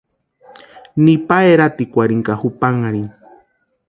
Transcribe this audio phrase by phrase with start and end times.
[1.03, 3.11] Nipa eratikwarhini ka jupanharhini.